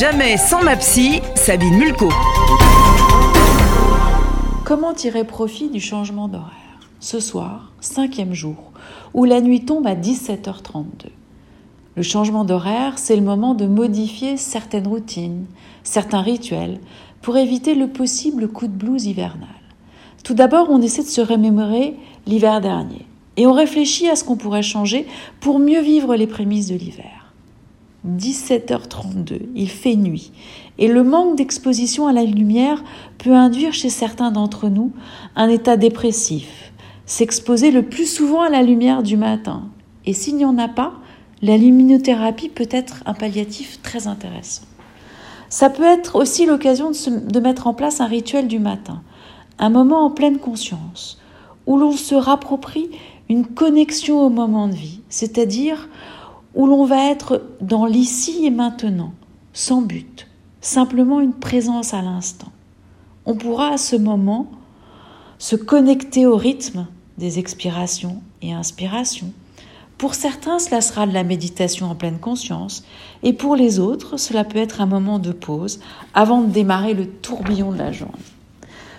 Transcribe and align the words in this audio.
Jamais 0.00 0.38
sans 0.38 0.62
ma 0.62 0.76
psy, 0.76 1.20
Sabine 1.34 1.76
Mulco. 1.76 2.08
Comment 4.64 4.94
tirer 4.94 5.24
profit 5.24 5.68
du 5.68 5.78
changement 5.78 6.26
d'horaire 6.26 6.80
Ce 7.00 7.20
soir, 7.20 7.70
cinquième 7.82 8.32
jour, 8.32 8.72
où 9.12 9.26
la 9.26 9.42
nuit 9.42 9.66
tombe 9.66 9.86
à 9.86 9.94
17h32. 9.94 11.10
Le 11.96 12.02
changement 12.02 12.46
d'horaire, 12.46 12.94
c'est 12.96 13.14
le 13.14 13.20
moment 13.20 13.52
de 13.52 13.66
modifier 13.66 14.38
certaines 14.38 14.86
routines, 14.86 15.44
certains 15.82 16.22
rituels, 16.22 16.80
pour 17.20 17.36
éviter 17.36 17.74
le 17.74 17.88
possible 17.88 18.48
coup 18.48 18.68
de 18.68 18.72
blues 18.72 19.04
hivernal. 19.04 19.48
Tout 20.24 20.32
d'abord, 20.32 20.68
on 20.70 20.80
essaie 20.80 21.02
de 21.02 21.08
se 21.08 21.20
remémorer 21.20 21.94
l'hiver 22.26 22.62
dernier, 22.62 23.04
et 23.36 23.46
on 23.46 23.52
réfléchit 23.52 24.08
à 24.08 24.16
ce 24.16 24.24
qu'on 24.24 24.36
pourrait 24.36 24.62
changer 24.62 25.06
pour 25.40 25.58
mieux 25.58 25.82
vivre 25.82 26.16
les 26.16 26.26
prémices 26.26 26.68
de 26.68 26.76
l'hiver. 26.76 27.19
17h32, 28.06 29.40
il 29.54 29.68
fait 29.68 29.96
nuit, 29.96 30.32
et 30.78 30.88
le 30.88 31.02
manque 31.02 31.36
d'exposition 31.36 32.06
à 32.06 32.12
la 32.12 32.24
lumière 32.24 32.82
peut 33.18 33.34
induire 33.34 33.74
chez 33.74 33.90
certains 33.90 34.30
d'entre 34.30 34.68
nous 34.68 34.92
un 35.36 35.48
état 35.48 35.76
dépressif, 35.76 36.72
s'exposer 37.04 37.70
le 37.70 37.82
plus 37.82 38.06
souvent 38.06 38.42
à 38.42 38.48
la 38.48 38.62
lumière 38.62 39.02
du 39.02 39.16
matin. 39.16 39.64
Et 40.06 40.14
s'il 40.14 40.36
n'y 40.36 40.46
en 40.46 40.56
a 40.56 40.68
pas, 40.68 40.94
la 41.42 41.58
luminothérapie 41.58 42.48
peut 42.48 42.68
être 42.70 43.02
un 43.04 43.14
palliatif 43.14 43.82
très 43.82 44.06
intéressant. 44.06 44.62
Ça 45.50 45.68
peut 45.68 45.84
être 45.84 46.16
aussi 46.16 46.46
l'occasion 46.46 46.92
de, 46.92 47.30
de, 47.30 47.40
mettre 47.40 47.66
en 47.66 47.74
place 47.74 48.00
un 48.00 48.06
rituel 48.06 48.48
du 48.48 48.58
matin, 48.58 49.02
un 49.58 49.68
moment 49.68 50.04
en 50.06 50.10
pleine 50.10 50.38
conscience, 50.38 51.20
où 51.66 51.76
l'on 51.76 51.92
se 51.92 52.14
rapproprie 52.14 52.88
une 53.28 53.46
connexion 53.46 54.24
au 54.24 54.30
moment 54.30 54.68
de 54.68 54.74
vie, 54.74 55.00
c'est-à-dire 55.08 55.88
où 56.54 56.66
l'on 56.66 56.84
va 56.84 57.10
être 57.10 57.42
dans 57.60 57.86
l'ici 57.86 58.44
et 58.44 58.50
maintenant, 58.50 59.12
sans 59.52 59.82
but, 59.82 60.26
simplement 60.60 61.20
une 61.20 61.32
présence 61.32 61.94
à 61.94 62.02
l'instant. 62.02 62.52
On 63.26 63.34
pourra 63.34 63.68
à 63.74 63.78
ce 63.78 63.96
moment 63.96 64.50
se 65.38 65.56
connecter 65.56 66.26
au 66.26 66.36
rythme 66.36 66.86
des 67.18 67.38
expirations 67.38 68.22
et 68.42 68.52
inspirations. 68.52 69.32
Pour 69.98 70.14
certains, 70.14 70.58
cela 70.58 70.80
sera 70.80 71.06
de 71.06 71.12
la 71.12 71.24
méditation 71.24 71.90
en 71.90 71.94
pleine 71.94 72.18
conscience, 72.18 72.84
et 73.22 73.34
pour 73.34 73.54
les 73.54 73.78
autres, 73.78 74.16
cela 74.16 74.44
peut 74.44 74.58
être 74.58 74.80
un 74.80 74.86
moment 74.86 75.18
de 75.18 75.32
pause 75.32 75.80
avant 76.14 76.40
de 76.40 76.50
démarrer 76.50 76.94
le 76.94 77.06
tourbillon 77.06 77.70
de 77.70 77.78
la 77.78 77.92
journée. 77.92 78.14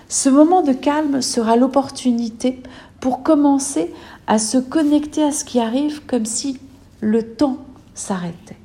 Ce 0.09 0.29
moment 0.29 0.61
de 0.61 0.73
calme 0.73 1.21
sera 1.21 1.55
l'opportunité 1.55 2.61
pour 2.99 3.23
commencer 3.23 3.91
à 4.27 4.37
se 4.37 4.57
connecter 4.57 5.23
à 5.23 5.31
ce 5.31 5.43
qui 5.43 5.59
arrive 5.59 6.05
comme 6.05 6.25
si 6.25 6.59
le 7.01 7.33
temps 7.33 7.57
s'arrêtait. 7.95 8.57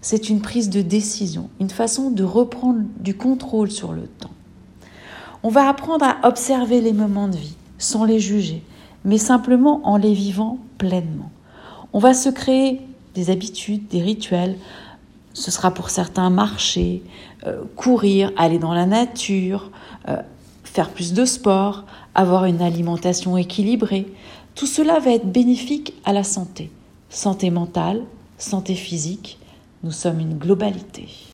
C'est 0.00 0.30
une 0.30 0.40
prise 0.40 0.70
de 0.70 0.80
décision, 0.80 1.50
une 1.60 1.68
façon 1.68 2.10
de 2.10 2.24
reprendre 2.24 2.80
du 2.98 3.14
contrôle 3.16 3.70
sur 3.70 3.92
le 3.92 4.06
temps. 4.06 4.30
On 5.42 5.50
va 5.50 5.68
apprendre 5.68 6.04
à 6.06 6.26
observer 6.26 6.80
les 6.80 6.92
moments 6.92 7.28
de 7.28 7.36
vie 7.36 7.56
sans 7.78 8.04
les 8.04 8.20
juger, 8.20 8.62
mais 9.04 9.18
simplement 9.18 9.80
en 9.84 9.96
les 9.96 10.14
vivant 10.14 10.58
pleinement. 10.78 11.30
On 11.92 11.98
va 11.98 12.14
se 12.14 12.28
créer 12.28 12.80
des 13.14 13.30
habitudes, 13.30 13.88
des 13.88 14.00
rituels. 14.00 14.56
Ce 15.34 15.50
sera 15.50 15.72
pour 15.72 15.90
certains 15.90 16.30
marcher, 16.30 17.02
euh, 17.46 17.64
courir, 17.76 18.32
aller 18.36 18.58
dans 18.58 18.74
la 18.74 18.86
nature, 18.86 19.70
euh, 20.08 20.16
faire 20.62 20.90
plus 20.90 21.12
de 21.12 21.24
sport, 21.24 21.84
avoir 22.14 22.44
une 22.44 22.62
alimentation 22.62 23.36
équilibrée. 23.36 24.06
Tout 24.54 24.66
cela 24.66 24.98
va 25.00 25.10
être 25.10 25.30
bénéfique 25.30 25.94
à 26.04 26.12
la 26.12 26.22
santé. 26.22 26.70
Santé 27.12 27.50
mentale, 27.50 28.04
santé 28.38 28.76
physique, 28.76 29.40
nous 29.82 29.90
sommes 29.90 30.20
une 30.20 30.38
globalité. 30.38 31.08